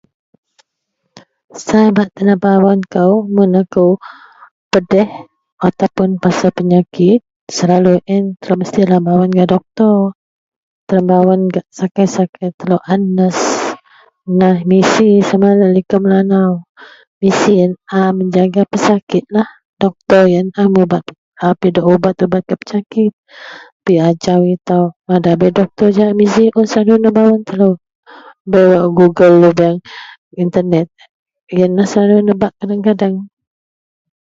Sai 1.65 1.87
bak 1.97 2.09
tenebawan 2.15 2.79
kou 2.93 3.13
mun 3.35 3.51
aku 3.61 3.87
pedih 4.71 5.09
ataupun 5.67 6.09
pasal 6.23 6.51
penyakit 6.57 7.19
mestilah 7.49 8.99
bak 8.99 9.03
mebawan 9.05 9.31
gak 9.37 9.49
doktor 9.53 9.97
tebawan 10.87 11.41
gak 11.53 11.67
sakai-sakai 11.79 12.49
telo 12.57 12.77
nurse 13.15 13.49
misi 14.69 15.09
sama 15.27 15.49
laei 15.59 15.73
likou 15.75 15.99
melanau 16.03 16.51
a 17.99 18.01
menjaga 18.17 18.61
pesakit 18.71 19.23
atau 19.41 19.89
a 21.45 21.47
piduk 21.59 21.85
ubat 21.93 22.17
mada 25.07 25.31
bei 25.39 25.51
doktor 25.59 25.87
atau 25.97 26.17
misi 26.19 26.43
a 26.57 26.61
tenebawan 26.89 27.41
telo 27.47 27.69
bak 28.51 28.83
goole 28.97 29.39
jegam 29.47 29.75
internet 30.43 30.87
yianlah 31.55 31.85
wak 31.87 31.91
selalu 31.91 32.17
nenak 32.25 32.95
telo. 32.99 33.19